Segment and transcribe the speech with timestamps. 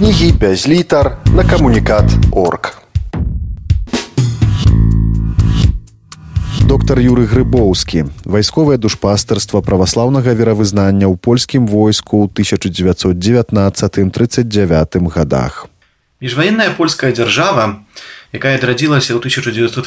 [0.00, 2.80] кнігі без літар на камунікат орг.
[6.64, 15.68] доктар юры грыбоўскі вайсковае душпастарства праваслаўнага веравызнання ў польскім войску ў 1919-39 годах
[16.24, 17.84] міжваенная польская дзяржава
[18.32, 19.84] якая адрадзілася ў 1918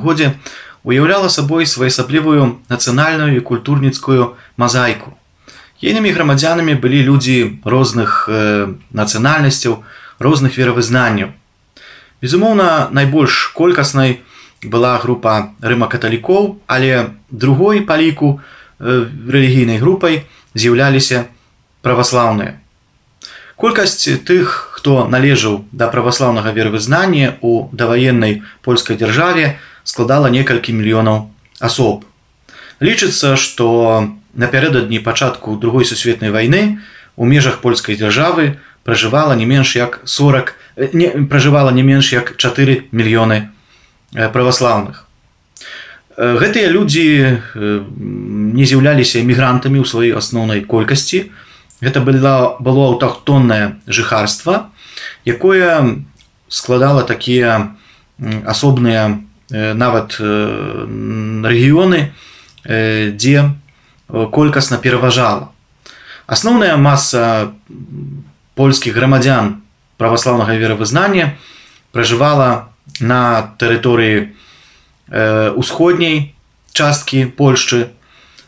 [0.00, 0.40] годзе
[0.88, 5.12] уяўляла сабой своеасаблівую нацыянальную і культурніцкую мазайку
[5.84, 9.84] ейнымі грамадзянамі былі людзі розных э, нацыянальнасцяў
[10.18, 11.36] розных веравызнанняў
[12.24, 14.24] безумоўна найбольш колькаснай
[14.64, 18.40] была група рыма-каталікоў, але другой па ліку
[18.80, 20.24] э, рэлігійнай групай
[20.56, 21.28] з'яўляліся
[21.84, 22.56] праваслаўныя.
[23.60, 31.28] Колькасць тых, хто належаў да праваслаўнага вервызнання ў даваеннай польскай дзяржаве складала некалькі мільёнаў
[31.60, 32.08] асоб.
[32.80, 36.80] Лічыцца, што напярэдадні пачатку другой сусветнай вайны
[37.16, 42.36] у межах польскай дзяржавы пражывала не менш як 40 э, не, пражывала не менш як
[42.36, 43.54] 4 мільёны
[44.14, 45.06] Э, праваслаўных.
[46.16, 51.34] Э, гэтыя людзі не з'яўляліся эмігрантамі ў сваёй асноўнай колькасці.
[51.82, 54.70] Гэта было, было аўтахтоннае жыхарства,
[55.26, 55.98] якое
[56.46, 57.74] складала такія
[58.46, 59.18] асобныя
[59.50, 62.14] нават рэгіёны,
[62.62, 63.36] дзе
[64.08, 65.50] колькасна пераважала.
[66.26, 67.52] Асноўная маса
[68.54, 69.60] польскіх грамадзян
[69.98, 71.36] праваслаўнага веравызнання
[71.92, 74.30] пражывала на тэрыторыі
[75.08, 76.34] э, усходняй
[76.72, 77.88] часткі Польшчы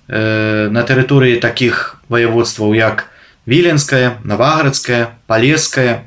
[0.09, 3.09] э, на тэрыторыі такіх ваяводстваў як
[3.47, 6.07] віленская, наваградская, палеская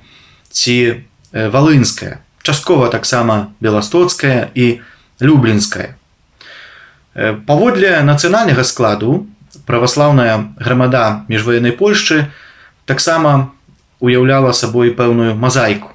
[0.51, 0.77] ці
[1.31, 4.81] э, валынская, часткова таксама беластоцкая і
[5.19, 5.95] люблінская.
[7.15, 9.27] Э, паводле нацыянальнага складу
[9.69, 12.25] праваслаўная грамада міжваеннай Польшчы
[12.89, 13.53] таксама
[14.01, 15.93] уяўляла сабой пэўную мазайку.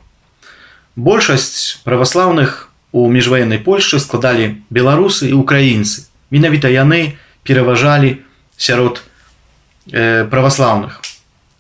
[0.95, 6.07] Большасць праваслаўных у міжваеннай Польшчы складалі беларусы і украінцы.
[6.31, 8.23] Менавіта яны пераважалі
[8.55, 9.03] сярод
[9.91, 11.03] э, праваслаўных.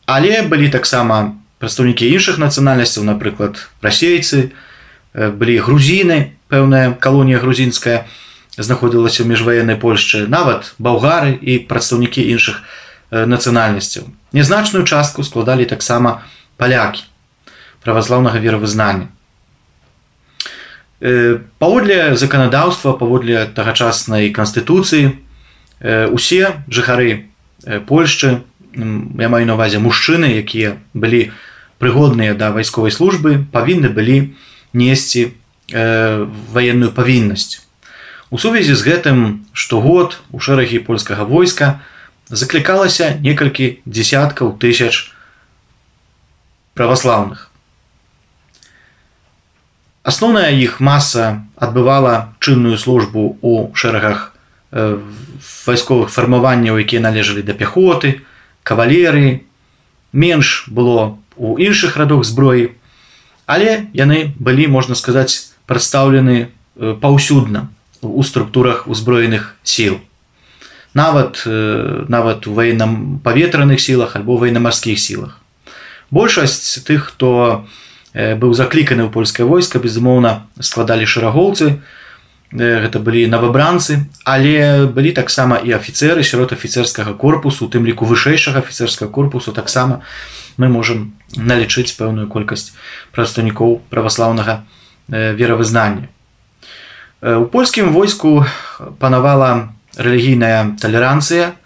[0.06, 4.54] Але былі таксама прадстаўнікі іншых нацыянальнасцяў, напрыклад, расейцы,
[5.18, 8.06] э, былі грузіны, пэўная калонія грузінская
[8.58, 12.62] знаходзілася ў міжваеннай Польшчы, нават балгары і прадстаўнікі іншых
[13.10, 14.10] нацыянальнасцяў.
[14.32, 16.22] Нязначную частку складалі таксама
[16.56, 17.02] палякі
[17.82, 19.10] праваслаўнага веравызнання.
[21.58, 25.20] Паводле заканадаўства, паводле тагачаснай канстытуцыі,
[26.10, 27.28] усе жыхары
[27.86, 28.40] Польшчы,
[28.74, 31.30] я маю на увазе мужчыны, якія былі
[31.78, 34.32] прыгодныя да вайсковай службы, павінны былі
[34.72, 35.34] несці
[35.70, 37.60] ваенную павіннасць.
[38.34, 39.18] У сувязі з гэтым
[39.54, 41.86] штогод у шэрагі польскага войска
[42.26, 45.14] заклікалася некалькі десяткаў тысяч
[46.74, 47.46] праваслаўных.
[50.02, 54.34] Асноўная іх маса адбывала чынную службу ў шэрагах
[54.74, 54.98] э,
[55.70, 58.26] вайсковых фармаванняў, якія належалі да пяхоты,
[58.66, 59.46] кавалеры,
[60.10, 62.74] менш было у іншых радах зброі,
[63.46, 67.70] але яны былі, можна сказаць, прадстаўлены э, паўсюдна
[68.04, 70.00] у структурах узброеных сіл.
[70.94, 75.40] Нават, нават у ваенным паветраных сілах альбо ваенна-марскіх сілах.
[76.10, 77.66] Большасць тых, хто,
[78.14, 81.82] быў закліканы ў польскае войска безумоўна складалі шэрагоўцы
[82.54, 89.10] гэта былі навабранцы але былі таксама і афіцеры сярод афіцерскага корпусу тым ліку вышэйшага афіцерскага
[89.10, 90.06] корпусу таксама
[90.56, 92.70] мы можемм налічыць пэўную колькасць
[93.10, 94.62] прадстаўнікоў праваслаўнага
[95.10, 96.13] веравызнання
[97.24, 98.44] у польскім войску
[99.00, 101.56] панавала рэлігійная талеранцыя.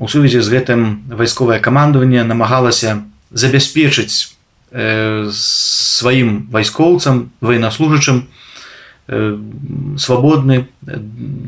[0.00, 0.80] У сувязі з гэтым
[1.12, 4.32] вайсковае камандаванне намагалася забяспечыць
[4.72, 8.24] сваім вайскоўцам военнослужачым
[10.00, 10.64] свабодны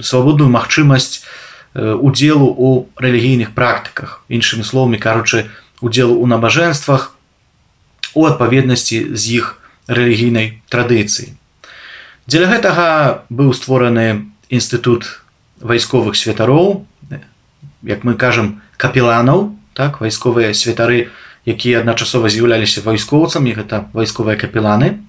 [0.04, 1.25] свабодную магчымасць
[1.72, 2.69] удзелу у
[3.00, 4.28] рэлігійных практыках.
[4.28, 5.48] Іншымі словамі кажучы
[5.80, 7.16] удзелу ў набажэнствах
[8.12, 9.56] у адпаведнасці з іх
[9.89, 11.38] рэлігійнай традыцыі
[12.28, 12.86] дзеля гэтага
[13.33, 15.25] быў створаны інстытут
[15.65, 16.84] вайсковых святароў
[17.89, 21.09] як мы кажам капеланаў так вайсковыя святары
[21.48, 25.01] якія адначасова з'яўляліся вайскоўцамі гэта вайсковыя капеланы.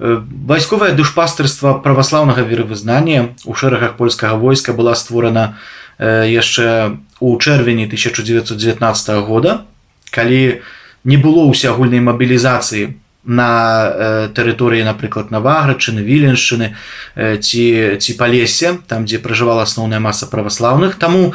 [0.00, 5.60] Вайсковае душпастырства праваслаўнага веравызнання у шэрагах польскага войска была створана
[6.00, 9.68] яшчэ у чэрвені 1919 года
[10.10, 10.64] калі
[11.04, 16.74] не было ўсеагульнай мабілізацыі на тэрыторыі напрыклад наваграчыны віленшчыны
[17.14, 17.64] ці
[17.98, 20.98] ці палесе там дзе пражывала асноўная маса праваслаўных.
[20.98, 21.34] Таму у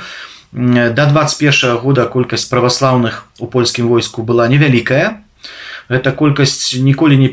[0.51, 5.19] да 21 года колькасць праваслаўных у польскім войску была невялікая.
[5.89, 7.29] Гэта колькасць ніколі не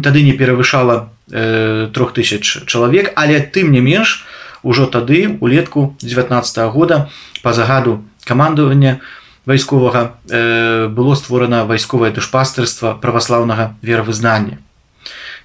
[0.00, 4.26] тады не перавышала трох тысяч чалавек але тым не менш
[4.62, 7.08] ужо тады улетку 19 -го года
[7.42, 9.00] по загаду камандавання
[9.46, 14.58] вайсковага было створана вайсковае душпастырства праваслаўнага веравызнання.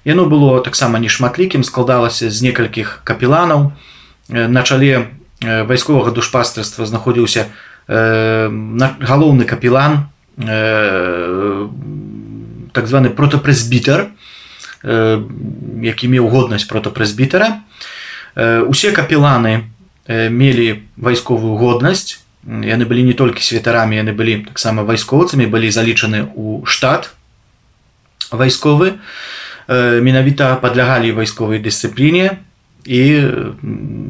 [0.04, 3.72] Яно было таксама нешматлікім складалася з некалькіх капеланаў.
[4.28, 5.10] На чале
[5.42, 7.46] вайсковага душпастырства знаходзіўся
[7.88, 10.08] галоўны капелан
[12.72, 14.10] так званы протапрэзбітер
[14.84, 17.62] які меў годнасць протапрэзбітера
[18.68, 19.70] усе капеланы
[20.06, 26.62] мелі вайсковую годнасць яны былі не толькі святарамі яны былі таксама вайскоўцамі былі залічаны ў
[26.66, 27.10] штат
[28.30, 28.96] вайсковы
[29.68, 32.38] менавіта падлягалі вайсковай дысцыпліне
[32.86, 33.02] і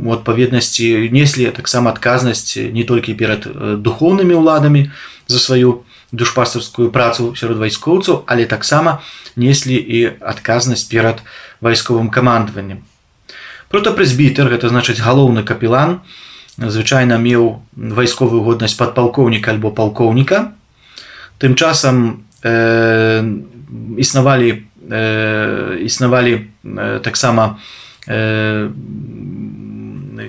[0.05, 3.49] у адпаведнасці неслі таксама адказнасць не толькі перад
[3.81, 4.93] духоўнымі ўладамі
[5.27, 5.83] за сваю
[6.13, 9.03] душпасарскую працу сярод вайскоўцаў, але таксама
[9.37, 11.23] неслі і адказнасць перад
[11.61, 12.85] вайсковым камандаваннем.
[13.69, 16.01] Протапрэзбітер гэта значыць галоўны капелан,
[16.57, 20.57] звычайна меў вайсковую годнасць падпалкоўніка альбо палкоўніка.
[21.37, 23.21] Тым часам э,
[24.01, 27.61] існавалі э, існавалі э, таксама
[28.09, 28.73] э,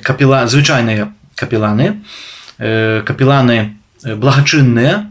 [0.03, 2.03] капела звычайныя капеланы,
[2.59, 5.07] э, капеланы благачынныя,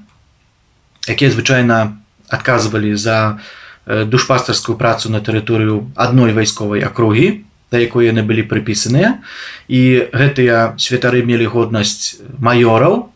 [1.09, 1.97] якія звычайна
[2.29, 3.41] адказвалі за
[3.87, 9.23] душпастарскую працу на тэрыторыю адной вайсковай акругі да якой яны былі прыпісаныя.
[9.69, 13.11] І гэтыя святары мелі годнасць маёраў.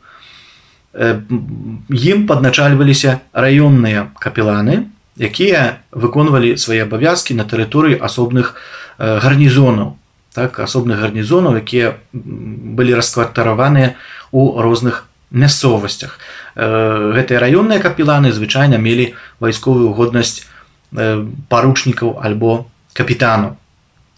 [0.91, 8.57] Ім падначальваліся раённыя капеланы якія выконвалі свае абавязкі на тэрыторыі асобных
[8.99, 9.95] гарнізонаў.
[10.35, 13.95] Так асобных гарнізонаў якія былі раскватараваныя
[14.33, 16.19] у розных мясцовасцях.
[16.57, 20.43] Гэтыя раённыя капеланы звычайна мелі вайсковую годнасць
[20.91, 22.67] паручнікаў альбо
[22.99, 23.60] капітану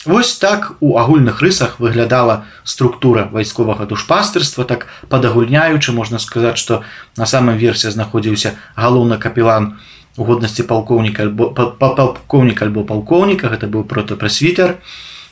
[0.04, 6.82] Вось так у агульных рысах выглядала структура вайсковага душпастырства так падагульняючы можна сказаць што
[7.16, 9.78] на самым версе знаходзіўся галоўны капелан
[10.16, 14.82] у годнасці палкоўніка альбо палкоўнік альбо палкоўніка гэта быў протапрасвітер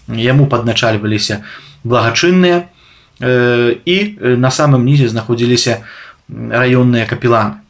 [0.06, 1.42] яму падначальваліся
[1.82, 2.70] благачынныя
[3.20, 5.82] і на самым нізе знаходзіліся
[6.30, 7.60] раённыя капеланы.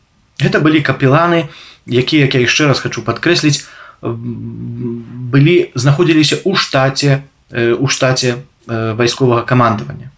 [0.40, 1.48] Гэта былі капеланы,
[1.86, 3.66] якія як я яшчэ раз хочу падкрэсліць,
[4.02, 7.22] былі знаходзіліся ў штаце
[7.78, 8.36] у штаце
[8.66, 10.10] вайсковага камандавання.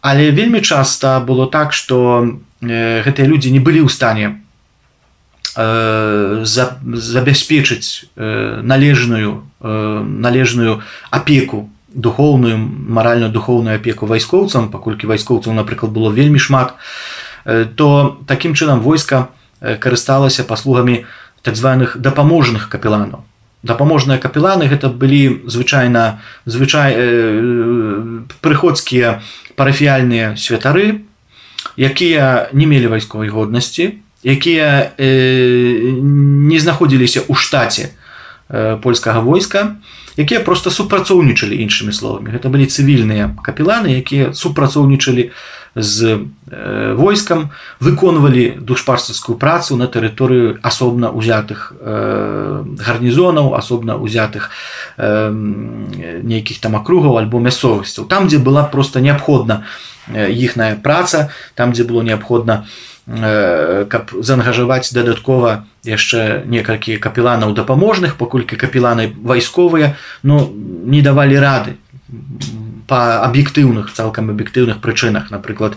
[0.00, 2.28] Але вельмі часта было так, што
[2.60, 4.42] гэтыя людзі не былі ў стане
[6.94, 16.74] забяспечыць належную належную апеку духоўную маральна-духоўную апеку вайскоўцам паколькі вайскоўцаў напрыклад было вельмі шмат
[17.74, 19.28] то такім чынам войска
[19.60, 21.06] карысталася паслугамі
[21.48, 23.24] так званых дапаможных капеланаў.
[23.64, 26.92] Дапаможныя капеланы гэта былі звычайна звычай
[28.44, 29.24] прыходскія
[29.56, 31.08] парафіяльныя святары
[31.80, 37.96] якія не мелі вайсковай годнасці якія не знаходзіліся ў штаце
[38.84, 39.80] польскага войска
[40.20, 42.36] якія просто супрацоўнічалі іншымі словамі.
[42.36, 45.32] Гэта былі цывільныя капеланы якія супрацоўнічалі
[45.74, 46.26] з
[46.96, 47.50] войскам
[47.80, 54.50] выконвалі душпарцарскую працу на тэрыторыю асобна узятых э, гарнізонаў асобна узятых
[54.96, 58.08] э, нейкіх там акругаў альбо мясцовасцяў.
[58.08, 59.64] Там дзе была просто неабходна
[60.08, 62.64] іхная праца там дзе было неабходна
[63.08, 71.76] каб заангажаваць дадаткова яшчэ некалькі капеланаў дапаможных паколькі капеланы вайсковыя но не давалі рады
[72.88, 75.30] па аб'ектыўных цалкам аб'ектыўных прычынах.
[75.30, 75.76] Напрыклад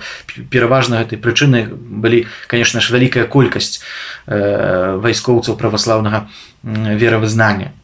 [0.49, 3.83] пераважна гэтай прычыны былі конечно ж вялікая колькасць
[4.25, 6.31] вайскоўцаў праваслаўнага
[6.63, 7.75] веравызнання.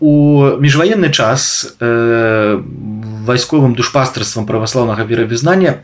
[0.00, 0.12] У
[0.58, 5.82] міжваенны час вайсковым душпастарствам праваслаўнага веравызнання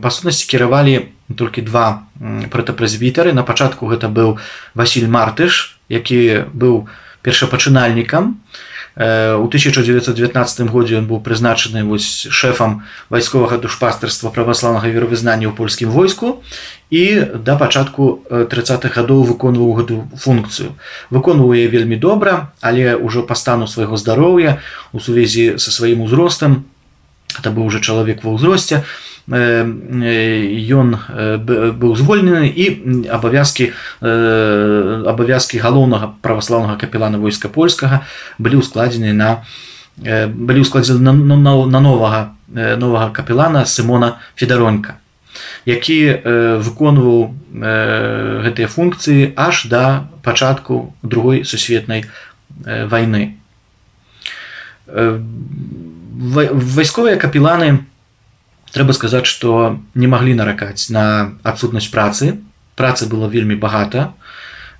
[0.00, 2.04] па сутнасці кіравалі толькі два
[2.52, 4.40] пратапрэзбітары на пачатку гэта быў
[4.74, 6.88] Васіль мартыш які быў
[7.24, 8.36] першапачынальнікам
[8.98, 12.82] у 1919 годзе ён быў прызначаны вось шэфам
[13.14, 16.42] вайсковага душпастарства праваслаўнага веравызнання ў польскім войску
[16.90, 20.74] і да пачатку 30-х гадоў выконваў гэту функцыю.
[21.14, 24.58] Выконвае вельмі добра але ўжо па стану свайго здароўя
[24.90, 26.66] у сувязі са сваім узростам
[27.38, 28.82] это быў уже чалавек ва ўзросце
[29.28, 30.96] ён
[31.76, 32.66] быў звольнены і
[33.12, 38.08] абавязкі абавязкі галоўнага праваслаўнага капелана войска польскага
[38.38, 39.44] былі ўскладзены на
[40.00, 44.96] былі ўскладзены на, на, на новага новага капелана сымона федаронька
[45.68, 46.24] які
[46.64, 47.36] выконваў
[48.48, 52.08] гэтыя функцыі аж да пачатку другой сусветнай
[52.64, 53.36] войны
[56.16, 57.84] вайсковыя капіланы
[58.72, 62.38] трэба сказаць што не маглі наракаць на адсутнасць працы.
[62.76, 64.14] Працы было вельмі багата.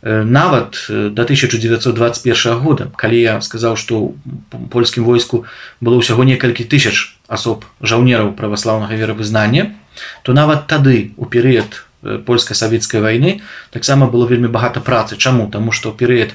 [0.02, 4.14] Нават до 1921 года калі я сказаў што
[4.70, 5.44] польскім войску
[5.82, 9.74] было ўсяго некалькі тысяч асоб жаўнераў праваслаўнага веравызнання
[10.22, 13.42] то нават тады у перыяд польска-савецкай вайны
[13.74, 15.18] таксама было вельмі багата працы.
[15.18, 15.50] Чаму?
[15.50, 16.30] Таму што перыяд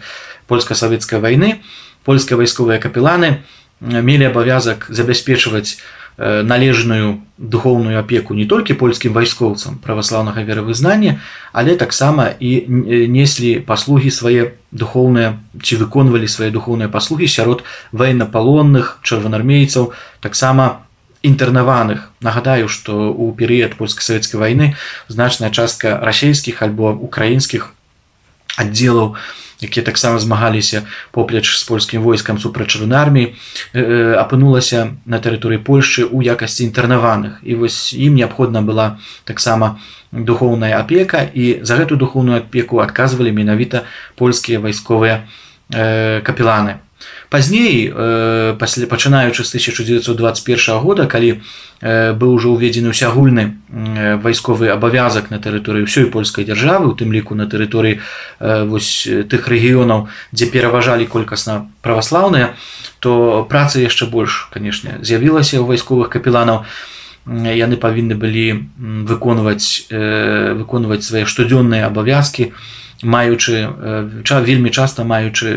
[0.47, 1.63] польска-савецкай вайны
[2.03, 3.47] польскія вайсковыя капіланы
[3.79, 5.79] мелі абавязак забяспечваць
[6.17, 11.19] належную духовную апеку не толькі польскім вайскоўцам праваслаўнага веравызнання,
[11.51, 12.65] але таксама і
[13.09, 20.85] неслі паслугі свае духоўныя ці выконвалі свае духоўныя паслугі сярод ваеннапалонных чырванармейцаў таксама
[21.23, 22.11] інтэрнаваных.
[22.21, 24.75] Нагадаю, што ў перыяд польска-савецкай вайны
[25.07, 27.71] значная частка расійскіх альбо украінскіх
[28.59, 29.15] аддзелаў,
[29.63, 33.27] якія таксама змагаліся поплеч з польскім войскам супраць чырвонай арміі
[34.19, 37.39] апынулася на тэрыторыі Польшчы ў якасці інтэрнаваных.
[37.41, 39.79] І вось ім неабходна была таксама
[40.11, 43.87] духоўная апека і за гэтую духоўную апеку адказвалі менавіта
[44.19, 45.25] польскія вайсковыя
[45.71, 46.82] капіланы
[47.33, 51.41] пазней э, пасля пачынаючы з 1921 года калі
[51.81, 57.09] э, быў ужо ўведзены ўсягульны э, вайсковы абавязак на тэрыторыі ўсёй польскай дзяржавы у тым
[57.09, 58.05] ліку на тэрыторыі
[58.69, 62.53] вось тых рэгіёнаў дзе пераважалі колькасна праваслаўныя
[63.01, 66.69] то праца яшчэ больш канешне з'явілася ў вайсковых капіланаў
[67.25, 68.69] яны павінны былі
[69.09, 72.53] выконваць выконваць свае штодзённыя абавязкі
[73.01, 75.49] маючы ча вельмі часта маючы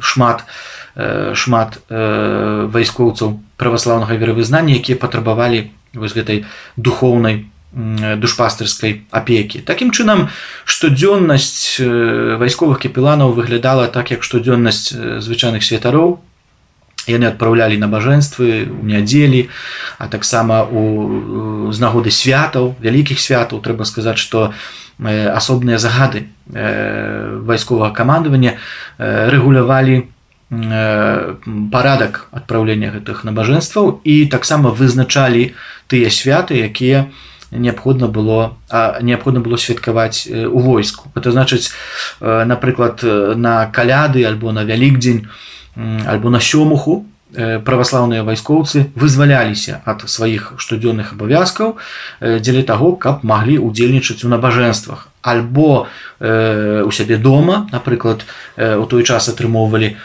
[0.00, 0.44] шмат
[1.36, 6.44] шмат вайскоўцаў праваслаўнага веравызнання якія патрабавалі вось гэтай
[6.76, 7.44] духоўнай
[7.76, 9.60] душпастырскай апекі.
[9.60, 10.32] Такім чынам
[10.64, 11.76] штодзённасць
[12.40, 16.20] вайсковых капіланаў выглядала так як штодзённасць звычайных святароў.
[17.06, 19.52] Яны адпраўлялі набажэнствы у нядзелі
[19.98, 23.60] а таксама у з нагоды святаў вялікіх святаў.
[23.60, 24.56] Трэба сказаць што
[25.00, 28.56] асобныя загады вайсковага камандавання
[28.98, 30.08] рэгулявалі
[31.72, 35.52] парадак адпраўлення гэтых набажэнстваў і таксама вызначалі
[35.90, 37.10] тыя святы якія
[37.50, 38.56] неабходна было
[39.02, 41.10] неабходна было святкаваць у войску.
[41.14, 41.70] Это значыць
[42.20, 45.26] напрыклад на каляды альбо на вялікдзень
[46.06, 51.74] альбо на сёмуху праваслаўныя вайскоўцы вызваляліся ад сваіх штодзённых абавязкаў
[52.22, 55.88] дзеля таго каб маглі удзельнічаць у набажэнствах альбо
[56.20, 58.22] у сябе дома напрыклад
[58.56, 59.96] у той час атрымоўвалі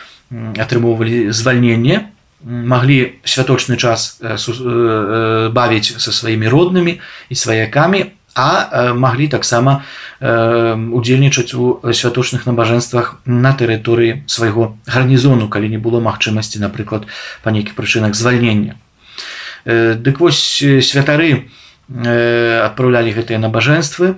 [0.58, 2.10] атрымоўвалі звальненне
[2.42, 6.98] маглі святочны час бавіць са сваімі роднымі
[7.30, 9.84] і сваякамі а маглі таксама
[10.22, 17.08] удзельнічаць у святочных набажэнствах на тэрыторыі свайго гарнізону калі не было магчымасці напрыклад
[17.44, 18.80] па нейкіх прычынах звальнення
[19.66, 21.52] дык вось святары
[21.92, 24.16] адпраўлялі гэтыя набажэнствы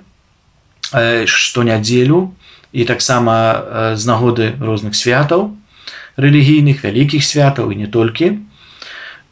[1.25, 2.35] штонядзелю
[2.73, 5.57] і таксама з нагоды розных святаў
[6.17, 8.45] рэлігійных вялікіх святаў і не толькі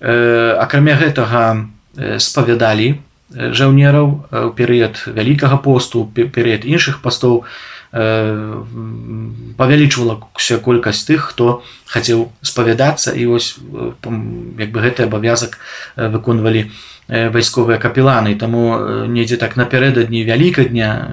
[0.01, 1.69] акрамя гэтага
[2.17, 2.97] спавядалі
[3.35, 7.43] жаўнераў у перыяд вялікага посту перыяд іншых пастоў
[9.59, 15.59] павялічвалася колькасць тых хто хацеў спавядацца і вось як бы гэты абавязак
[15.95, 16.71] выконвалі
[17.11, 21.11] вайсковыя капіланы таму недзе так напярэдадні вяліка дня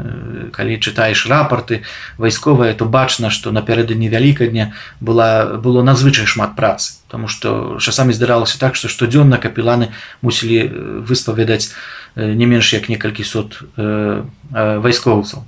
[0.55, 1.83] калі чытаеш рапорты
[2.23, 7.03] вайсковыя то бачна што напярэдадні вяліка дня была было надзвычай шмат працы.
[7.11, 9.91] Таму што часамі здаралася так што штодзённа капіланы
[10.23, 11.75] мусілі выспавядаць
[12.15, 13.59] не менш як некалькі сот
[14.55, 15.43] вайскоўцаў.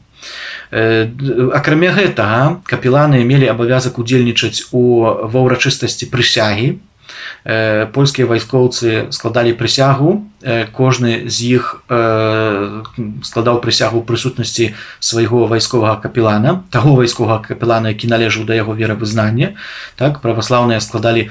[1.55, 6.83] Акрамя гэтага капіланы мелі абавязак удзельнічаць у ва ўрачыстасці прысягі.
[7.95, 10.27] Польскія вайскоўцы складалі прысягу
[10.73, 11.85] кожны з іх
[13.23, 19.53] складаў прысягу прысутнасці свайго вайсковага капілана таго вайсковага капілана які належаў да яго веравызнання
[20.01, 21.29] так праваслаўныя складалі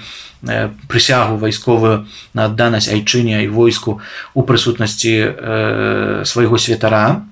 [0.88, 4.00] прысягу вайсковую на адданасць айчыне і войску
[4.34, 7.26] у прысутнасці свайго святара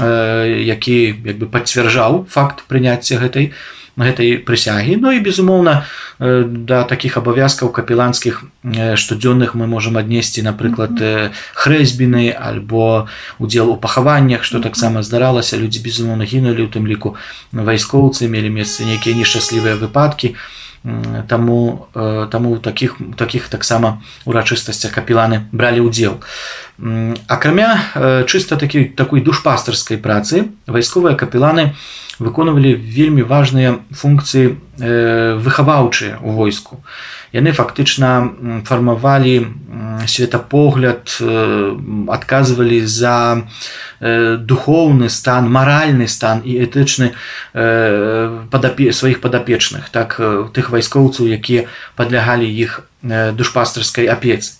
[0.00, 3.52] які як бы пацвярджаў факт прыняцця гэтай
[3.98, 4.96] гэтай прысягі.
[5.02, 5.84] Ну і безумоўна
[6.18, 8.42] да такіх абавязкаў капіланскіх
[8.94, 10.94] штодзённых мы можам аднесці напрыклад
[11.54, 15.58] хрэсьбіны альбо удзел у пахаваннях што таксама здаралася.
[15.58, 17.18] Людзі безумоўна гінулі у тым ліку
[17.52, 20.38] вайскоўцы мелі месцы нейкія нешчаслівыя выпадкі.
[21.26, 26.22] Таму таму таких таких таксама урачыстасцях капіланы бралі ўдзел.
[27.26, 31.74] Акрамя чыста такі такой душпастарскай працы вайсковыя капіланы
[32.18, 36.82] выконвалі вельмі важныя функцыі выхаваўчыя у войску
[37.32, 39.52] яны фактычна фармавалі
[40.06, 41.12] светапогляд
[42.08, 43.42] адказвалі за
[44.00, 47.12] духоўны стан маральны стан і этычны
[47.52, 50.16] падапе сваіх падапечных так
[50.54, 51.66] тых вайскоўцаў якія
[51.96, 54.58] падлягалі іх душпастарскай апецы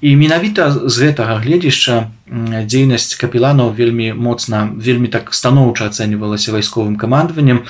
[0.00, 7.64] і менавіта з гэтага гледзяшча дзейнасць капіланаў вельмі моцна вельмі так станоўча ацэньвалася вайсковым камандаваннем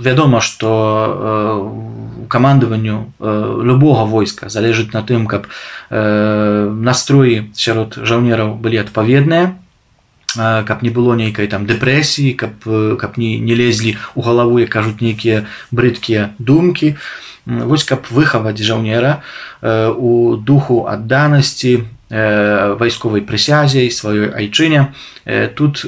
[0.00, 0.68] вядома што
[2.28, 5.46] камандаванню любога войска залежыць на тым каб
[5.90, 9.60] настроі сярод жаўнераў былі адпаведныя
[10.36, 12.64] каб не было нейкай там дэпрэсіі каб
[12.98, 16.96] каб не не лезлі у галаву як кажуць нейкія брыдкія думкі.
[17.46, 19.22] Вось каб выхаваць жаўнера
[19.96, 24.94] у духу адданасці вайсковай прысязе сваёй айчыне
[25.54, 25.84] тут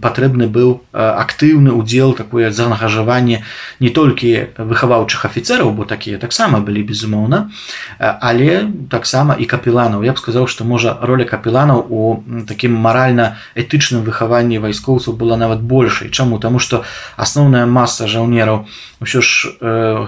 [0.00, 3.42] патрэбны быў актыўны удзел такое заангажаванне
[3.80, 7.50] не толькі выхаваўчых афіцераў бо такія таксама былі безумоўна
[7.98, 14.58] але таксама і капіланаў я б сказаў што можа роля капіланаў у такім маральна-этычным выхаванні
[14.58, 16.10] вайскоўцаў была нават большай.
[16.10, 16.38] Чаму?
[16.38, 16.84] Таму што
[17.16, 18.66] асноўная маса жаўнераў
[19.00, 19.28] ўсё ж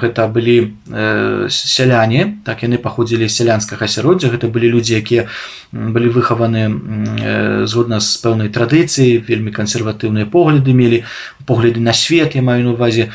[0.01, 0.75] гэта былі
[1.53, 4.33] сяляне так яны паходзілі сялянскага асяроддзя.
[4.33, 5.29] Гэта былі людзі якія
[5.73, 11.05] былі выхаваны згодна з пэўнай традыцыі вельмі кансерватыўныя погляды мелі
[11.47, 13.11] погляды на свет я маю на увазе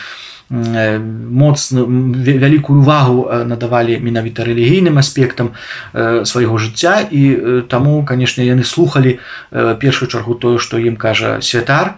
[0.49, 5.53] моцна вялікую увагу надавалі менавіта рэлігійным аспектам
[5.93, 7.07] свайго жыцця.
[7.09, 9.19] І таму канешне яны слухали
[9.51, 11.97] першую чаргу тое што ім кажа святар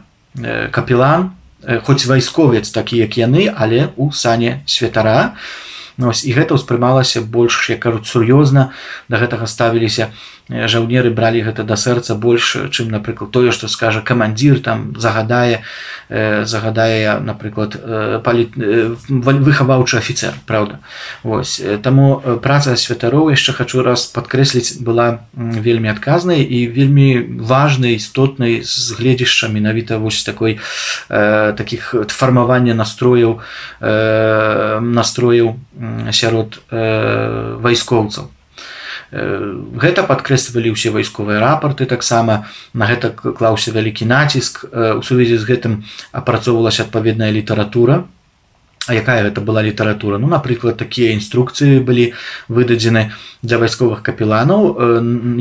[0.71, 1.35] капілан
[1.83, 5.35] хоць вайсковец такі як яны але у сане святара.
[5.97, 8.75] Ось, і гэта ўспрымалася больш як кажуць сур'ёзна.
[9.07, 10.11] Да гэтага ставіліся
[10.49, 15.65] жаўнеры бралі гэта да сэрца больш чым напрыклад тое што скажа камандзір там загадае
[16.09, 17.73] загадае напрыклад
[18.21, 18.49] палі
[19.09, 20.79] выхаваўчы афіцер Праўда.
[21.23, 28.61] Вось таму праца святароў яшчэ хачу раз падкрэсліць была вельмі адказнай і вельмі важнай істотнай
[28.61, 30.59] з гледзішча менавіта вось такой
[31.09, 33.41] таких фармавання настрояў
[33.81, 35.57] настрояў
[36.13, 38.34] сярод вайскоўцаў
[39.15, 42.51] Гэта падкрэслівалі ўсе вайсковыя рапорты таксама.
[42.75, 44.67] На гэта клаўся вялікі націск.
[44.67, 45.73] У сувязі з гэтым
[46.11, 48.03] апрацоўвалася адпаведная літаратура
[48.89, 50.17] якая гэта была літаратура?
[50.17, 52.13] Ну напрыклад такія інструкцыі былі
[52.47, 54.77] выдадзены для вайсковых капіланаў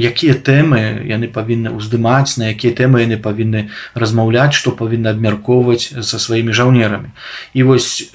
[0.00, 6.16] якія тэмы яны павінны ўздымаць на якія тэмы яны павінны размаўляць што павінны абмяркоўваць са
[6.18, 7.12] сваімі жаўнерамі.
[7.52, 8.12] І вось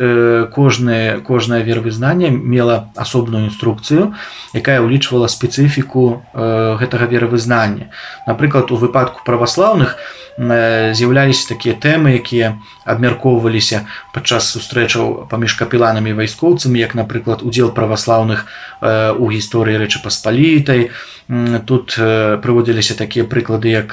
[0.54, 4.14] кожнае кожнае веравызнанне мела асобную інструкцыю
[4.54, 7.94] якая ўлічвала спецыфіку гэтага веравызнання.
[8.26, 9.98] Напрыклад у выпадку праваслаўных
[10.40, 13.84] з'яўляліся такія тэмы якія абмяркоўваліся
[14.16, 18.48] падчас сустрэчаў паміж капіланамі вайскоўцамі як напрыклад удзел праваслаўных
[19.20, 20.96] у гісторыі рэчы паспалітай.
[21.68, 22.00] Тут
[22.40, 23.92] прыводзіліся такія прыклады як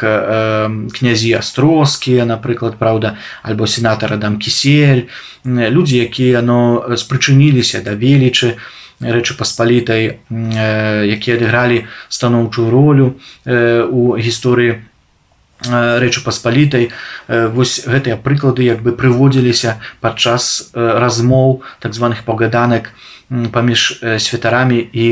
[0.94, 5.10] князі астроскія напрыклад праўда альбо сенатара дам кісель.
[5.42, 8.54] Людзі якія но спрычыніліся да велічы
[9.02, 14.85] рэчы паспалітай якія адыгралі станоўчую ролю у гісторыі
[15.64, 16.90] рэчы паспалітай.
[17.28, 22.92] Вось гэтыя прыклады як бы прыводзіліся падчас размоў так званых пагаданак
[23.26, 25.06] паміж святарамі і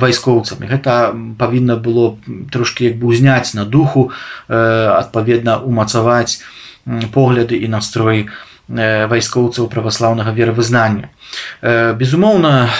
[0.00, 0.64] вайскоўцамі.
[0.70, 2.16] Гэта павінна было
[2.50, 4.10] трошки як бы узняць на духу
[4.48, 6.40] адпаведна умацаваць
[7.12, 8.28] погляды і настроі
[8.68, 11.12] вайскоўцаў праваслаўнага веравызнання.
[12.00, 12.70] Безумоўна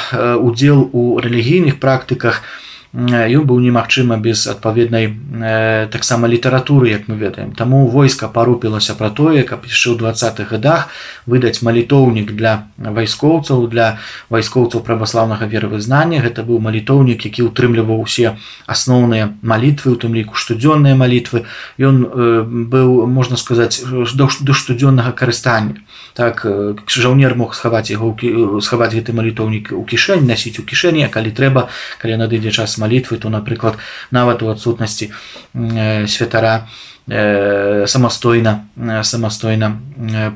[0.40, 2.63] удзел у рэлігійных практыках у
[2.94, 7.50] ён быў немагчыма без адпаведнай э, таксама літаратуры як мы ведаем.
[7.50, 10.94] Таму войска парупілася пра тое каб яшчэ ў двадцатых годах
[11.26, 13.98] выдаць малітоўнік для вайскоўцаў для
[14.30, 16.22] вайскоўцаў праваслаўнага веравызнання.
[16.22, 18.38] Гэта быў малітоўнік які ўтрымліваў усе
[18.70, 21.50] асноўныя малітвы у тым ліку штодзённыя малітвы.
[21.82, 25.82] Ён э, быў можна сказаць до, до штодзённага карыстання.
[26.14, 26.46] Так
[26.86, 28.14] жаўнер мог схаваць яго
[28.62, 31.66] схаваць гэты малітоўнік у кішэнь насіць у кішэні калі трэба
[31.98, 35.08] калі надыдзе час малітвы то напрыклад нават у адсутнасці
[35.54, 36.68] э, святара
[37.08, 39.80] э, самастойна э, самастойна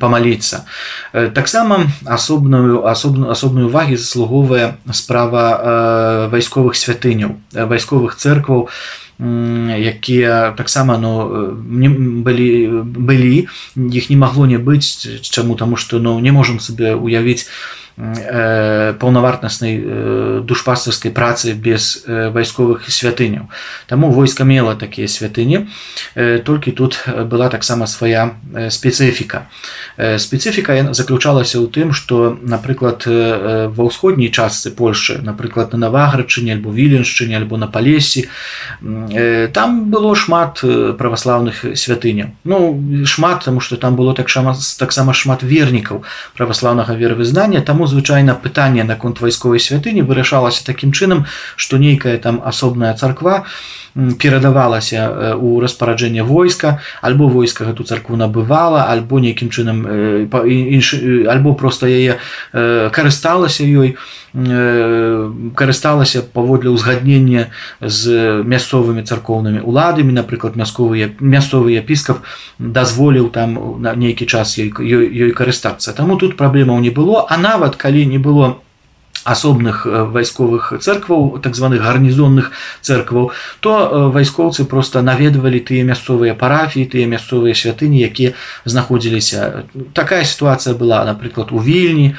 [0.00, 0.64] памаліцца
[1.12, 8.72] таксама асобную асобную асобную увагі заслугоўвае справа вайсковых святыняў вайсковых церкваў
[9.18, 11.90] якія таксама ну не
[12.22, 17.50] былі былі іх не магло не быць чаму таму што ну не можам сабе уявіць
[17.98, 23.50] паўнавартаснай э, душпасарскай працы без э, вайсковых святыняў.
[23.88, 25.66] Таму войска мела такія святыні,
[26.14, 28.38] толькі тут была таксама свая
[28.70, 29.50] спецыфіка.
[29.98, 37.34] Спецыфіка заключалася ў тым, што напрыклад ва ўсходняй частцы Польшы, напрыклад на Наваграчыне альбо віленшчыне
[37.36, 38.28] альбо на палесе,
[38.78, 42.30] там было шмат праваслаўных святыняў.
[42.44, 46.04] Ну шмат, таму што там было таксама так шмат вернікаў
[46.36, 51.24] праваслаўнага веравызнання, таму звычайна пытанне наконт вайсковай святыні вырашалася такім чынам
[51.56, 53.44] што нейкая там асобная царква
[54.20, 59.82] перадавалася у распараджэнне войска альбо войска гэту царкву набывала альбо нейкім чынам
[60.28, 62.20] іншы альбо просто яе
[62.52, 63.96] карысталася ёй
[65.56, 67.48] карысталася паводле ўзгаднення
[67.80, 72.20] з мясцовымі царкоўнымі уладамі напрыклад мясковыя мясцовы епіскап
[72.60, 75.96] дазволіў там на нейкі час ёй ёй карыстацца.
[75.96, 78.58] Таму тут праблемаў не было а нават калі не было
[79.24, 87.06] асобных вайсковых церкваў так званых гарнізонных церкваў то вайскоўцы просто наведвалі тыя мясцовыя парафіі тыя
[87.06, 88.32] мясцовыя святыні якія
[88.64, 89.68] знаходзіліся.
[89.92, 92.14] Такая сітуацыя была напрыклад у вільні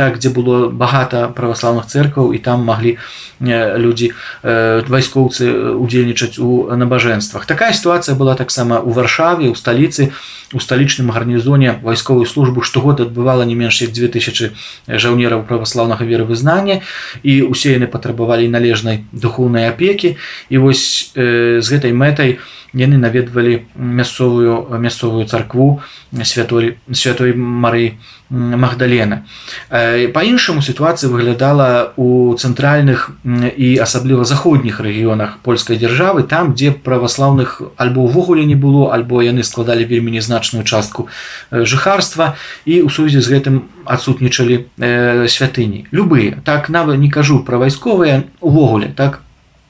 [0.00, 2.96] так дзе было багата праваслаўных церкваў і там маглі
[3.44, 7.44] людзі вайскоўцы удзельнічаць у набажэнствах.
[7.44, 10.16] Такая сітуацыя была таксама у варшаве у сталіцы
[10.52, 14.50] у сталічным гарнізоне вайсковую службу штогод адбывала не менш як 2000
[14.88, 16.80] жаўнераў праваслаўнага веравызнання
[17.22, 20.16] і усе яны патрабавалі належнай духоўнай апекі.
[20.48, 22.40] І вось з гэтай мэтай
[22.74, 25.82] яны наведвалі мясцовую мясцовую царкву
[26.22, 27.98] святой святой мары
[28.30, 29.26] магдалена.
[30.14, 38.06] По-іншаму сітуацыя выглядала у цэнтральных і асабліва заходніх рэгіёнах польскай дзяржавы там дзе праваслаўных альбо
[38.06, 41.08] ўвогуле не было альбо яны складалі вельмі незначную частку
[41.50, 44.70] жыхарства і ў сувязі з гэтым адсутнічалі
[45.26, 45.90] святыні.
[45.90, 46.38] Любыя.
[46.46, 49.22] Так нават не кажу пра вайсковыя увогуле так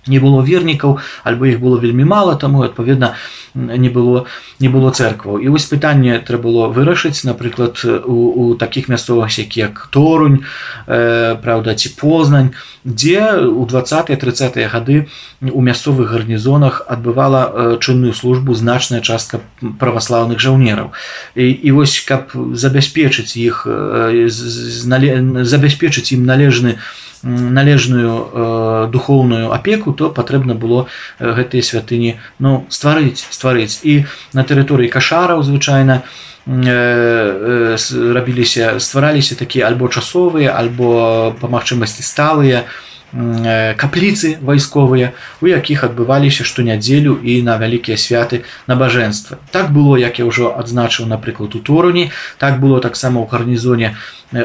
[0.07, 3.15] не было вернікаў альбо іх было вельмі мала таму адпаведна
[3.55, 4.25] не было
[4.61, 9.61] не было церкваў і вось пытанне трэба было вырашыць напрыклад у, у такіх мясцовах які
[9.61, 10.45] як торунь
[10.87, 12.51] э, Праўда ці познань
[12.85, 15.09] дзе у 20 30 гады
[15.41, 19.41] у мясцовых гарнізонах адбывала э, чынную службу значная частка
[19.79, 20.93] праваслаўных жаўнераў.
[21.35, 29.93] І, і вось каб забяспечыць іх э, забяспечыць ім належны у належную э, духоўную апеку
[29.93, 30.87] то патрэбна было
[31.21, 33.81] гэтыя святыні ну стварыць стварыць.
[33.85, 36.03] І на тэрыторыі кашараў звычайна
[36.47, 42.65] э, э, рабіліся ствараліся такія альбо часовыя альбо па магчымасці сталыя
[43.13, 50.27] капліцы вайсковыя у якіх адбываліся штонядзелю і на вялікія святы набажэнства так было як я
[50.31, 53.97] ўжо адзначыў напрыклад у торуні так было таксама ў гарнізоне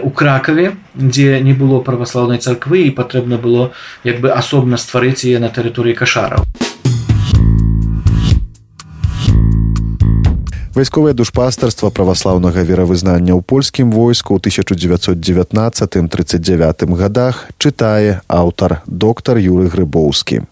[0.01, 3.69] у кракаве дзе не было праваслаўнай царквы і патрэбна было
[4.03, 6.41] як бы асобна стварыць яе на тэрыторыі кашараў
[10.75, 15.15] вайсковае душпастарства праваслаўнага веравызнання ў польскім войску ў 1919
[16.11, 20.43] 39 годах чытае аўтар доктар юры грыбоўскі.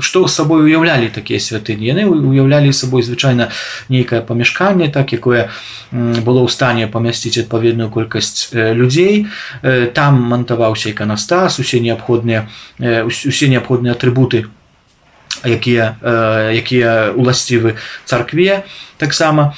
[0.00, 1.88] Што з сабой уяўлялі такія святыні?
[1.88, 3.48] Яны уяўлялі сабой звычайна
[3.88, 5.48] нейкае памяшканне так якое
[5.92, 9.28] было ў стане памясціць адпаведную колькасць людзей.
[9.96, 12.48] Там мантаваўся іканастас усе неабходныя
[13.08, 14.48] усе неабходныя атрыбуты
[15.44, 15.96] якія
[16.52, 18.64] якія уласцівы царкве
[18.98, 19.54] таксама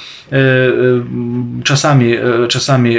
[1.63, 2.09] часамі
[2.47, 2.93] часамі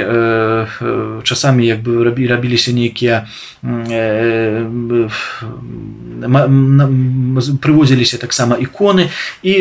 [1.23, 3.25] часамі як бы рабі рабіліся нейкія
[7.63, 9.09] прывозіліся таксама іконы
[9.41, 9.53] і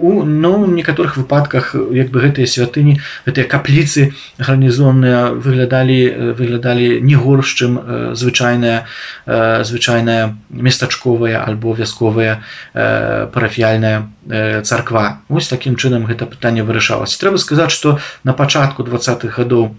[0.00, 7.54] у ну некаторых выпадках як бы гэтыя святыні гэтыя капліцы гарнізонныя выглядалі выглядалі не горш
[7.58, 7.78] чым
[8.14, 8.86] звычайная
[9.26, 15.20] звычайная местачковая альбо вясковая парафіяльная царква.
[15.28, 17.18] Ось такім чынам гэта пытанне вырашалася.
[17.20, 19.74] Трэба сказаць што на пачатку двадцатых гадоў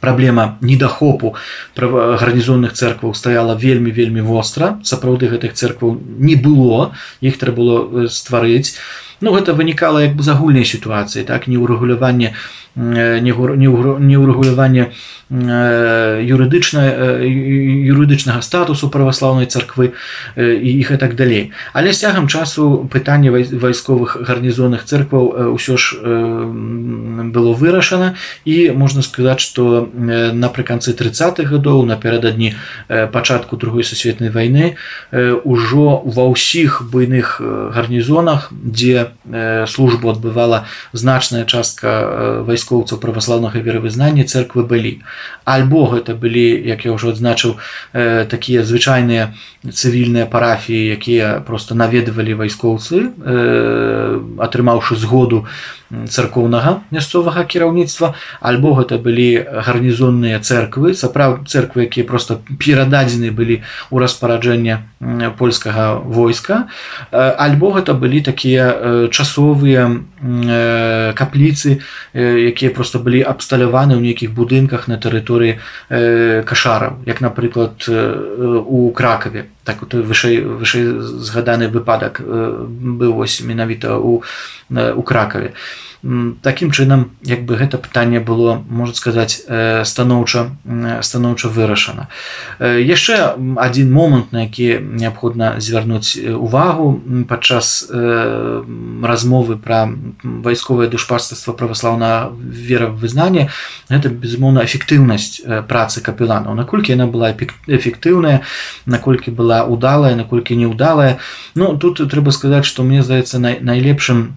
[0.00, 1.36] праблема недахопу
[1.76, 4.80] гарнізонных церкваў стаяла вельмі вельмі востра.
[4.82, 6.92] Сапраўды гэтых церкваў не было.
[7.20, 8.76] Іх трэба было стварыць
[9.20, 11.46] ну гэта вынікала як бы з агульнай сітуацыі так?
[11.46, 12.34] Не ўрэгуляванне
[12.76, 14.90] не ўрэгуляванне
[15.30, 16.82] юрыдычна
[17.26, 19.92] юрыдычнага статусу праваслаўнай царквы
[20.38, 21.50] і іх і так далей.
[21.72, 25.98] Але з цягам часу пытанне вайсковых гарнізонных церкваў ўсё ж
[27.30, 28.14] было вырашана.
[28.46, 32.54] І можна сказаць што напрыканцы 30-х гадоў напярэдадні
[33.10, 34.78] пачатку другой сусветнай вайны
[35.10, 37.42] ўжо ва ўсіх буйных
[37.74, 39.09] гарнізонах дзе
[39.66, 45.00] службу адбывала значная частка вайскоўцаў праваслаўнага веравызнання церквы былі.
[45.44, 47.56] Альбо гэта былі як я ўжо адзначыў
[47.92, 49.34] такія звычайныя
[49.66, 53.12] цывільныя парафіі якія просто наведвалі вайскоўцы
[54.40, 55.46] атрымаўшы згоду
[55.90, 58.14] царкоўнага мясцовага кіраўніцтва.
[58.40, 64.86] Альбо гэта былі гарнізонныя церквы сапраўд церквы якія просто перададзены былі ў распараджэнне
[65.38, 66.68] польскага войска.
[67.10, 71.80] Альбо гэта былі такія э, часовыя э, капліцы
[72.12, 75.56] якія просто былі абсталяваны ў нейкіх будынках на тэрыторыі
[76.44, 84.22] кашараў як напрыклад у кракаве так той вышэй вышэй згаданы выпадак быў вось менавіта у
[84.70, 85.54] у кракаве
[86.40, 89.44] такім чынам як бы гэта пытанне было можна сказаць
[89.84, 90.56] станоўча
[91.04, 92.08] станоўча вырашана
[92.60, 99.92] яшчэ адзін момант на які неабходна звярнуць увагу падчас размовы пра
[100.24, 103.50] вайсковае душпарства праваслаўна вера вызнання
[103.90, 108.40] гэта безумоўна эфектыўнасць працы капеланаў наколькі яна была эфектыўная
[108.86, 111.18] наколькі была удалая наколькі неудалая.
[111.54, 114.36] Ну тут трэба сказаць што мне здаецца найлепшым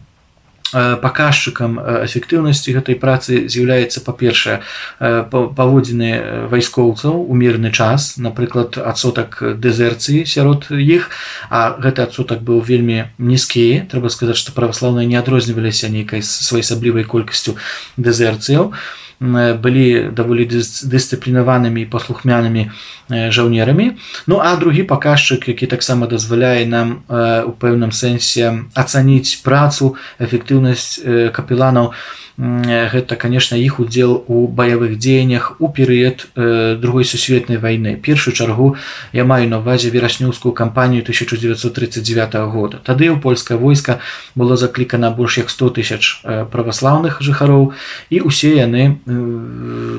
[0.73, 4.55] паказчыкам эфектыўнасці гэтай працы з'яўляецца па-першае
[4.99, 11.13] паводзіны вайскоўцаў у мірны час напрыклад адсотак дэзерцыі сярод іх.
[11.53, 13.85] А гэты адсотак быў вельмі нізкі.
[13.93, 17.53] Трэба сказаць што праваслаўныя не адрозніваліся нейкай своеасаблівай колькасцю
[17.97, 18.73] дэзерцыяў
[19.63, 22.69] былі даволі дысцыплінаванымі і паслухмянымі
[23.09, 23.95] жаўнерамі.
[24.27, 27.07] Ну а другі паказчык які таксама дазваляе нам
[27.47, 30.99] у пэўным сэнсе ацаніць працу эфектыўнасць
[31.31, 31.95] капеланаў
[32.37, 37.95] гэта конечно іх удзел у баявых дзеяннях у перыяд другой сусветнай вайны.
[37.95, 38.75] Першую чаргу
[39.11, 42.81] я маю на увазе вераснюўскую кампанію 1939 года.
[42.83, 43.99] Тады ў польскае войска
[44.33, 47.73] было заклікана больш як 100 тысяч праваслаўных жыхароў
[48.09, 48.97] і усе яны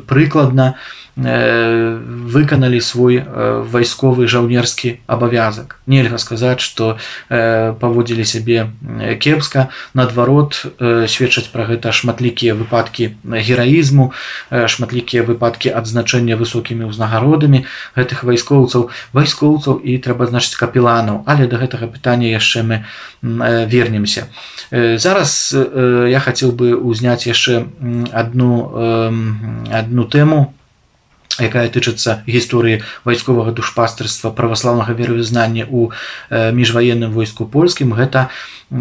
[0.06, 6.98] прыкладна у Э, выканалі свой э, вайсковы жаўнерскі абавязак нельга сказаць што
[7.30, 8.74] э, паводзілі сябе
[9.22, 9.70] кепска.
[9.94, 10.66] Наадварот
[11.06, 14.10] сведчаць пра гэта шматлікія выпадкі гераізму
[14.50, 17.62] шматлікія выпадкі адзначэння высокімі ўзнагародамі
[17.94, 18.90] гэтых вайскоўцаў.
[19.14, 21.22] Вайскоўцаў і трэба значыць капеланаў.
[21.30, 22.76] Але да гэтага пытання яшчэ мы
[23.22, 24.26] вернемся.
[24.74, 27.70] Зараз я хацеў бы узняць яшчэ
[28.10, 28.50] адну
[29.70, 30.50] адну тэму
[31.40, 35.90] якая тычыцца гісторыі вайсковага душпастырства праваслаўнага веравызнання у
[36.30, 38.30] э, міжваенным войску польскім гэта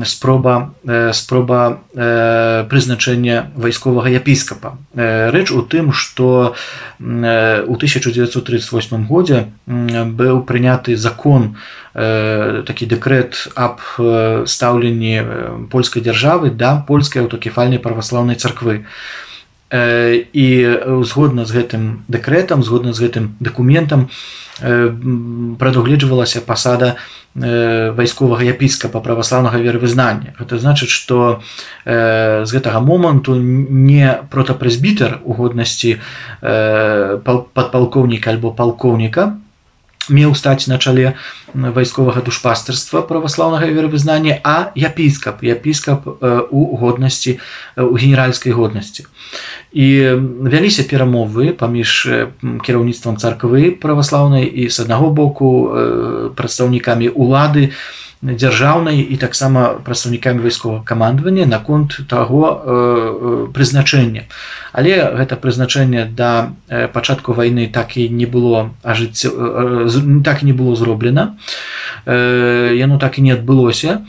[0.06, 0.74] спроба
[1.14, 4.80] спроба прызначэння вайсковага епіскапа.
[4.96, 6.56] Рэч у тым што
[7.00, 11.56] у 1938 годзе быў прыняты закон
[11.94, 13.84] такі дэкрэт аб
[14.50, 18.86] стаўленні польскай дзяржавы да польскай аўтакефальнай праваслаўнай царквы
[19.74, 20.48] і
[21.02, 24.10] згодна з гэтым дэкрэтам згодна з гэтым дакументам
[24.62, 26.96] прадугледжвалася пасада
[27.34, 30.38] вайсковага епіскапа праваслаўнага веравызнання.
[30.38, 31.42] Гэта значыць што
[31.86, 35.98] з гэтага моманту не протапрэзбітар у годнасці
[36.46, 39.42] падпалкоўніка альбо палкоўніка
[40.10, 41.16] меў стаць на чале
[41.54, 46.08] вайсковага душпастырства праваслаўнага веравызнання а епіскап епіскап
[46.50, 47.40] у годнасці
[47.78, 49.06] у генеральскай годнасці
[49.74, 49.88] і
[50.44, 52.08] вяліся перамовы паміж
[52.66, 55.50] кіраўніцтвам царквы праваслаўнай і з аднаго боку
[56.36, 57.72] прадстаўнікамі улады
[58.24, 64.32] дзяржаўнай і таксама прадстаўнікамі вайсковага камандавання наконт таго прызначэння.
[64.72, 66.56] Але гэта прызначэнне да
[66.96, 69.28] пачатку вайны так і не было ажыць
[70.24, 71.36] так не было зроблена.
[72.08, 74.08] Яно так і не адбылося.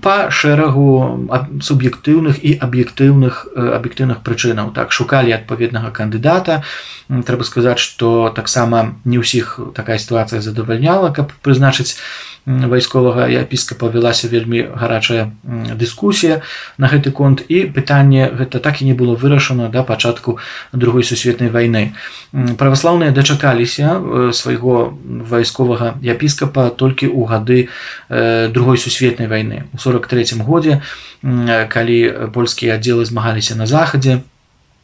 [0.00, 1.28] Па шэрагу
[1.60, 4.70] суб'ектыўных і аб'ектыўных аб'ектыўных прычынаў.
[4.72, 6.62] Так шукалі адпаведнага кандыдата.
[7.10, 11.98] Трэба сказаць што таксама не ўсіх такая сітуацыя задавальняла каб прызначыць
[12.46, 15.30] вайсковага епіскапа вялася вельмі гарачая
[15.78, 16.42] дыскусія
[16.78, 17.42] на гэты конт.
[17.46, 20.38] І пытанне гэта так і не было вырашана да пачатку
[20.72, 21.94] другой сусветнай вайны.
[22.32, 27.68] Праваслаўныя дачакаліся э, свайго вайсковага епіскапа толькі ў гады
[28.10, 29.70] э, другой сусветнай вайны.
[29.72, 30.82] У 43 годзе
[31.22, 34.22] калі польскія аддзелы змагаліся на захадзе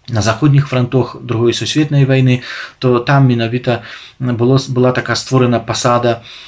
[0.09, 2.43] на заходніх фронтах другой сусветнай вайны
[2.79, 3.83] то там менавіта
[4.21, 6.48] было была такая створана пасада Э,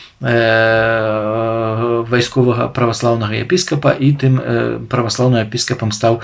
[2.11, 4.37] вайсковага праваслаўнага епіскапа і тым
[4.93, 6.21] праваслаўным епіскапам стаў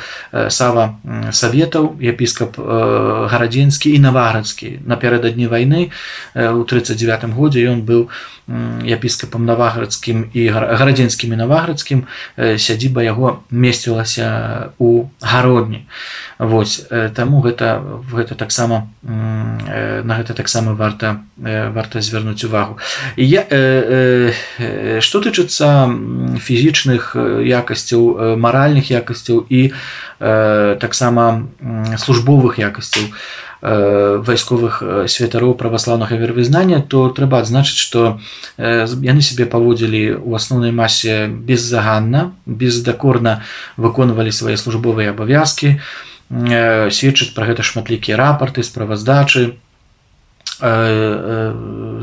[0.52, 1.00] сава
[1.32, 2.60] саветаў епіскап
[3.32, 5.88] гарадзенскі і наваградскі напярэдадні вайны
[6.36, 8.12] у 39 годзе ён быў
[8.86, 12.06] епіскапам наваградскім і гарадзенскім і наваградскім
[12.38, 15.86] сядзіба яго месцілася у гародні.
[16.38, 22.78] Вось таму гэта гэта таксама на гэта таксама варта варта звярнуць увагу.
[23.16, 23.42] І я
[25.02, 25.90] што тычыцца
[26.38, 29.74] фізічных якасцяў маральных якасцяў і
[30.20, 31.50] таксама
[31.98, 33.10] службовых якасцяў
[33.66, 34.78] вайсковых
[35.10, 38.22] святароў праваслаўнага вервызнання то трэба адзначыць што
[38.58, 43.42] яны сябе паводзілі ў асноўнай масе беззаганна бездакорна
[43.74, 45.82] выконвалі свае службовыя абавязкі
[46.30, 49.58] сведчыць пра гэта шматлікія рапарты справаздачы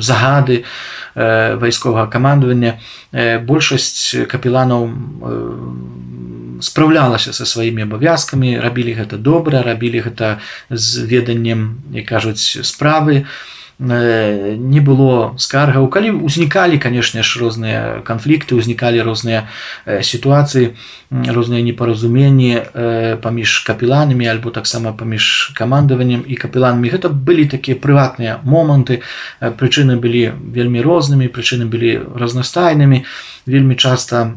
[0.03, 0.63] загады
[1.15, 2.75] вайсковага камандавання
[3.47, 4.91] большасць капеланаў
[6.63, 13.25] спраўлялася са сваімі абавязкамі рабілі гэта добра рабілі гэта з веданнем і кажуць справы
[13.83, 15.91] не было скаргаў.
[15.91, 19.51] Калі ўзнікалі канешне ж розныя канфлікты ўзнікалі розныя
[19.83, 20.79] сітуацыі
[21.11, 26.87] розныя непаразуменні паміж капеланамі альбо таксама паміж камандаваннем і капеланамі.
[26.89, 29.03] Гэта былі такія прыватныя моманты.
[29.39, 33.03] Прычыны былі вельмі рознымі прычыны былі разнастайнымі.
[33.45, 34.31] Вельмі часта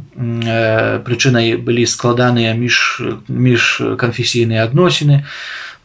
[1.07, 5.23] прычынай былі складаныя між між канфесійныя адносіны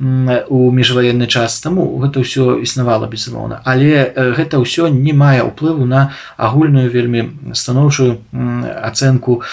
[0.02, 3.62] у міжваенны час таму гэта ўсё існавала безумоўна.
[3.62, 9.46] Але гэта ўсё не мае ўплыву на агульную вельмі станоўчую ацэнку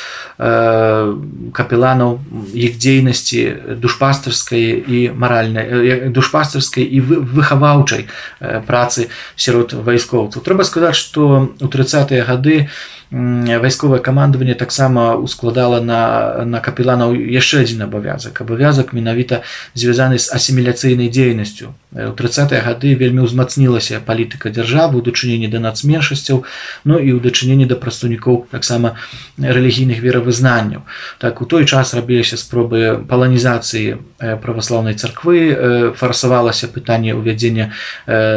[1.52, 2.18] капеланаў
[2.56, 8.08] іх дзейнасці душпастарскай і маральнай душпастарскай і выхаваўчай
[8.40, 10.40] працы сярод вайскоўцаў.
[10.40, 17.64] Трэба сказаць што у тридцатые гады у вайсковае камандаванне таксама ускладала на на капеланаў яшчэ
[17.64, 18.40] адзін абавязак.
[18.40, 19.42] Абавязак менавіта
[19.74, 26.44] звязаны з асіміляцыйнай дзейнасцю у 30 гады вельмі ўзмацнілася палітыка дзяржавы у дачыненні да нацменшасцяў
[26.84, 29.00] Ну і ў дачыненні да прадстаўнікоў таксама
[29.40, 30.84] рэлігійных веравызнанняў.
[31.18, 37.72] Так у той час рабіліся спробы паланізацыі праваслаўнай царквы фарсавалася пытанне ўвядзення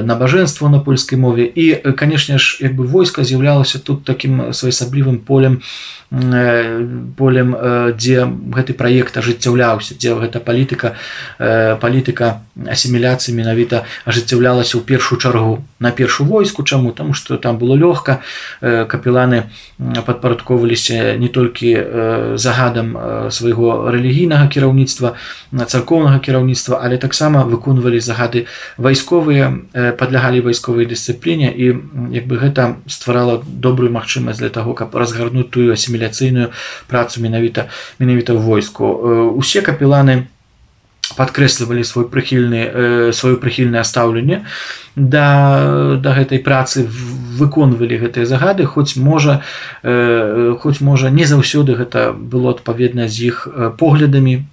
[0.08, 1.44] набажэнства на польскай мове.
[1.44, 5.62] І канешне ж як бы войска з'яўлялася тут таким своеасаблівым полем
[6.12, 7.56] полем
[7.96, 11.00] дзе гэты праект ажыццяўляўся дзе гэта палітыка
[11.40, 16.64] палітыка асіміляцыі менавіта ажыццяўлялася ў першую чаргу на першую войску.
[16.64, 16.94] Чаму?
[16.94, 18.22] Таму што там было лёгка.
[18.62, 19.50] Капеланы
[19.82, 22.94] падпарадковваліся не толькі загадам
[23.34, 25.18] свайго рэлігійнага кіраўніцтва
[25.52, 28.46] на царкоўнага кіраўніцтва але таксама выконвалі загады
[28.78, 29.52] вайсковыя
[29.98, 31.50] падлягалі вайсковай дысцыпліне.
[31.50, 31.66] І
[32.14, 36.52] як бы гэта стварала добрую магчымасць для таго каб разгарнуць тую асіміляцыю асіміляцыйную
[36.88, 37.68] працу менавіта
[38.00, 38.86] менавіта войску.
[39.36, 40.28] Усе капеланы
[41.18, 44.46] падкрэслівалі свой прыхільны сваё прыхільнае стаўленне
[44.96, 49.42] да, да гэтай працы выконвалі гэтыя загады хоць можа
[49.84, 53.48] э, хоць можа не заўсёды гэта было адпаведна з іх
[53.80, 54.44] поглядамі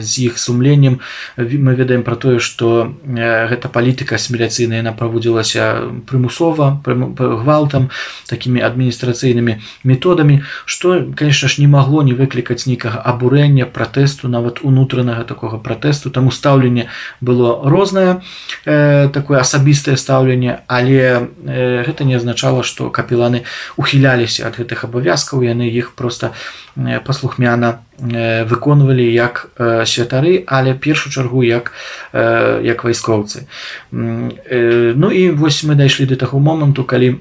[0.00, 1.00] з іх сумленнем.
[1.36, 7.90] Мы ведаем пра тое што гэта палітыка асіміляцыйная яна праводзілася прымусова гвалтам
[8.30, 15.24] такімі адміністрацыйнымі методамі што конечно ж не магло не выклікаць нейкага абурэння пратэсту нават унутранага
[15.24, 16.88] такога пратэсту таму стаўленне
[17.20, 18.24] было рознае
[18.64, 23.44] э, такое асабістае стаўленне але э, гэта не азначала што капеланы
[23.76, 26.32] ухіляліся ад гэтых абавязкаў яны іх просто
[26.76, 31.72] э, паслухмяна э, выконвалі як э, святары але першую чаргу як
[32.12, 33.44] э, як вайскоўцы.
[33.92, 37.20] Э, ну і вось мы дайшлі до таго моманту калі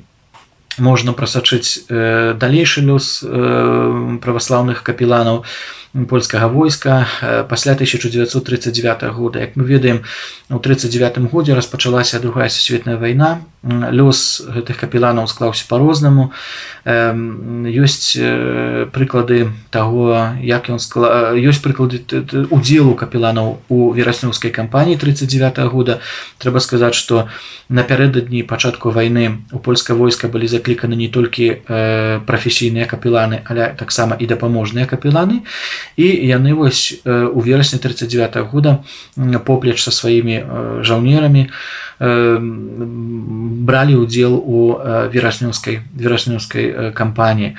[0.78, 5.46] можна прасачыць э, далейшы лёс э, праваслаўных капеланаў
[6.08, 7.08] польскага войска.
[7.22, 10.04] Э, пасля 1939 года як мы ведаем
[10.50, 13.42] у 39 годзе распачалася другая сусветная вайна.
[13.64, 16.32] Лёс гэтых капеланаў склаўся по-рознаму
[16.86, 22.00] ёсць э, прыклады таго як ён скла ёсць прыклады
[22.50, 26.00] удзелу капеланаў у вераснёўскай кампаніі 39 года.
[26.38, 27.28] Трэба сказаць што
[27.68, 31.63] напярэдадні пачатку вайны у польска войска былі заклі закліканы не толькі
[32.27, 35.43] прафесійныя капеланы але таксама і дапаможныя капеланы
[35.97, 38.79] і яны вось у верасні 39 -го года
[39.45, 40.45] поплеч са сваімі
[40.83, 41.51] жаўнерамі
[43.65, 44.79] бралі ўдзел у
[45.15, 47.55] вераснёўскай вераснёўскай кампаніі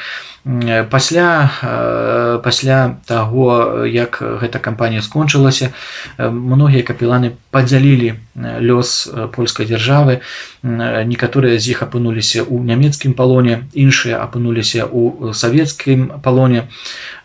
[0.91, 5.72] Пасля пасля таго як гэта кампанія скончылася
[6.16, 10.20] многія капеланы падзялілі лёс польскай дзяржавы.
[10.62, 16.72] Некаторыя з іх апынуліся ў нямецкім палоне іншыя апынуліся ў савецкім палоне.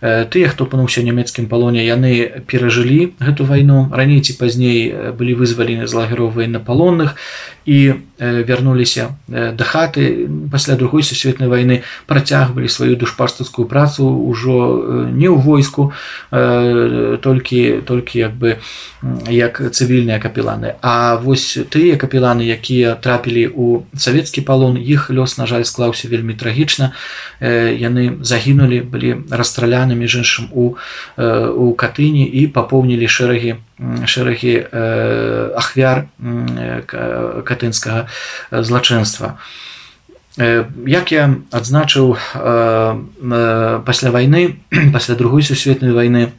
[0.02, 3.88] Тыя хто апынуўся нямецкім палоне яны перажылі гэту вайну.
[3.96, 7.16] Раней ці пазней былі вызвалены з лагеров военнапалонных
[7.66, 10.30] і вярнуліся да хаты.
[10.52, 15.92] Пасля другой сусветнай вайны працягвалі сваю душпарстацкую працу ўжо не ў войску
[16.32, 18.58] толькі толькі як бы
[19.28, 20.80] як цывільныя капеланы.
[20.82, 26.38] А вось тыя капеланы якія трапілі ў савецкі палон іх лёс на жаль склаўся вельмі
[26.40, 26.94] трагічна.
[27.42, 30.78] Яны загінулі былі расстраляны між іншым у
[31.18, 34.56] у катыні і папоўнілі шэрагі шэрагі
[35.56, 36.08] ахвяр
[37.46, 38.08] катынскага
[38.52, 39.38] злачынства.
[40.38, 42.18] Як я адзначыў
[43.86, 44.60] пасля вайны
[44.96, 46.32] пасля другой сусветнай вайны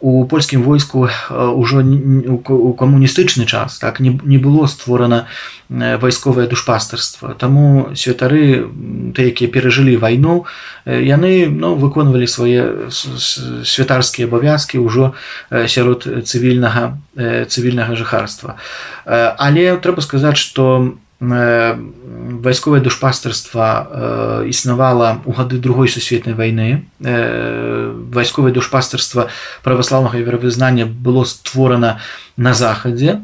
[0.00, 5.26] у польскім войску ўжо у камуністычны час так не, было створана
[5.68, 8.66] вайсковае душпастарства таму святары
[9.12, 10.46] ты якія перажылі вайну
[10.86, 15.12] яны ну, выконвалі свае святарскія абавязкі ўжо
[15.50, 18.56] сярод цывільнага цывільнага жыхарства.
[19.04, 29.28] Але трэба сказаць што вайсковае душпастарства існавала ў гады другой сусветнай вайны вайсковае душпастарства
[29.60, 32.00] праваслаўнага веравызнання было створана
[32.40, 33.20] на захадзе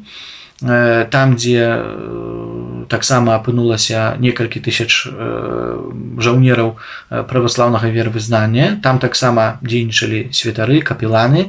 [0.60, 6.76] там дзе таксама апынулася некалькі тысяч жаўнераў
[7.08, 11.48] праваслаўнага веравызнання там таксама дзейнічалі святары капеланы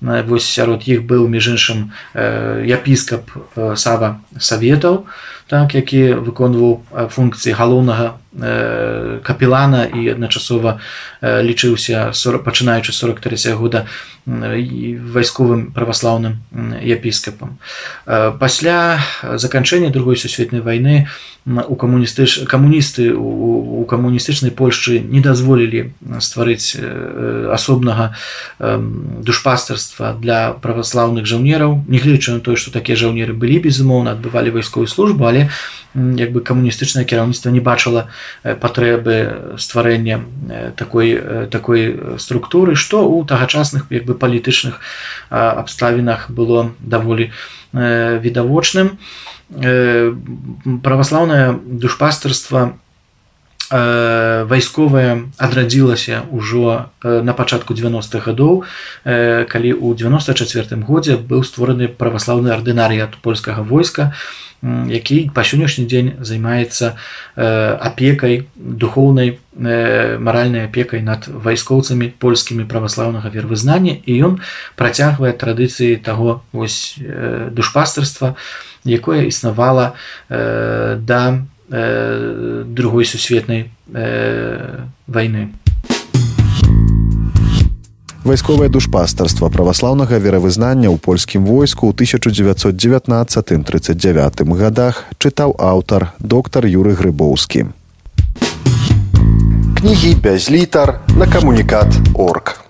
[0.00, 3.30] вось сярод іх быў між іншым епіскап
[3.76, 5.04] сава саветаў
[5.50, 6.78] так які выконваў
[7.10, 10.78] функцыі галоўнага капелана і адначасова
[11.22, 12.12] лічыўся
[12.44, 13.86] пачынаючы 43 года
[14.26, 16.38] вайсковым праваслаўным
[16.78, 17.58] епіскапам.
[18.06, 21.08] Пасля заканчэння другой сусветнай вайны
[21.46, 26.76] у камуністыч камуністы у камуністычнай польшчы не дазволілі стварыць
[27.50, 28.14] асобнага
[28.60, 35.24] душпастарства для праваслаўных жаўнераў нягледзячы на тое што такія жаўнеры былі безумоўна адбывалі вайсковую службу
[35.24, 35.48] але
[35.96, 38.12] як бы камуністычнае кіраўніцтва не бачыла
[38.42, 40.20] патрэбы стварэння
[40.76, 44.80] такой такой структуры што ў тагачасных як бы палітычных
[45.30, 47.32] абставінах было даволі
[47.72, 48.98] відавочным.
[50.82, 52.78] Праваслаўнае душпастарства
[53.70, 58.66] вайсковая адрадзілася ўжо на пачатку 90-х гадоў
[59.04, 64.10] калі ў 94 годзе быў створаны праваслаўны ардынарыят польскага войска
[64.62, 66.96] які па сённяшні дзень займаецца
[67.36, 74.34] апекай духоўнай маральнай апекай над вайскоўцамі польскімі праваслаўнага вервызнання і ён
[74.76, 76.98] працягвае традыцыі таго вось
[77.50, 78.36] душпастарства
[78.84, 79.96] якое існавала
[80.28, 81.22] да
[81.70, 85.54] э, другой сусветнай э, войны
[88.24, 97.64] вайсковае душпастарства праваслаўнага веравызнання ў польскім войску ў 1919-39 годах чытаў аўтар доктар юры грыбоўскі.
[99.80, 102.69] Кнігі без літар на камунікат орг